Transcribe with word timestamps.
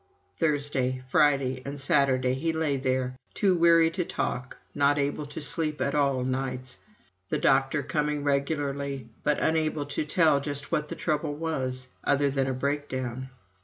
Thursday, 0.39 1.03
Friday, 1.09 1.61
and 1.63 1.79
Saturday 1.79 2.33
he 2.33 2.51
lay 2.51 2.75
there, 2.75 3.15
too 3.35 3.53
weary 3.53 3.91
to 3.91 4.03
talk, 4.03 4.57
not 4.73 4.97
able 4.97 5.27
to 5.27 5.39
sleep 5.39 5.79
at 5.79 5.93
all 5.93 6.23
nights; 6.23 6.79
the 7.29 7.37
doctor 7.37 7.83
coming 7.83 8.23
regularly, 8.23 9.07
but 9.21 9.37
unable 9.39 9.85
to 9.85 10.03
tell 10.03 10.39
just 10.41 10.71
what 10.71 10.87
the 10.87 10.95
trouble 10.95 11.35
was, 11.35 11.87
other 12.03 12.31
than 12.31 12.47
a 12.47 12.53
"breakdown." 12.55 13.29